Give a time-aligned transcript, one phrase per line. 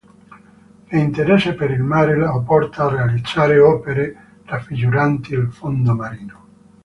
[0.87, 6.45] L'interesse per il mare lo porta a realizzare opere raffiguranti il fondo marino.